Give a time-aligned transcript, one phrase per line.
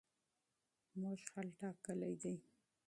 [0.99, 2.35] موږ حل ټاکلی دی.